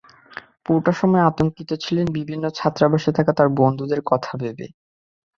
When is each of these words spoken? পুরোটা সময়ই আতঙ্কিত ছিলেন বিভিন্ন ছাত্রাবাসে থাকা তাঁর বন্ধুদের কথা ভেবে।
পুরোটা 0.65 0.91
সময়ই 0.99 1.27
আতঙ্কিত 1.29 1.69
ছিলেন 1.83 2.07
বিভিন্ন 2.17 2.45
ছাত্রাবাসে 2.57 3.11
থাকা 3.17 3.31
তাঁর 3.37 3.49
বন্ধুদের 3.59 4.01
কথা 4.05 4.31
ভেবে। 4.41 4.65